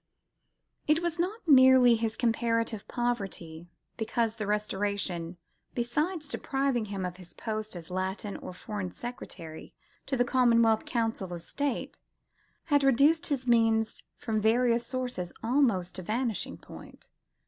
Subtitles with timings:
[0.87, 5.37] It was not merely his comparative poverty, because the Restoration,
[5.75, 9.75] besides depriving him of his post as Latin or Foreign Secretary
[10.07, 11.99] to the Commonwealth Council of State,
[12.63, 17.07] had reduced his means from various sources almost to vanishing point.